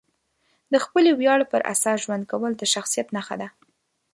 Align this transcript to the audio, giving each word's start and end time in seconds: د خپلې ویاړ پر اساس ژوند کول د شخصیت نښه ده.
د 0.73 0.75
خپلې 0.85 1.11
ویاړ 1.19 1.39
پر 1.51 1.61
اساس 1.73 1.97
ژوند 2.05 2.23
کول 2.31 2.51
د 2.57 2.63
شخصیت 2.73 3.07
نښه 3.15 3.35
ده. 3.41 3.47